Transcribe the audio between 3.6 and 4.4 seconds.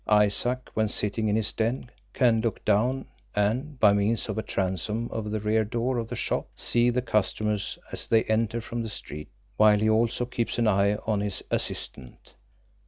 by means of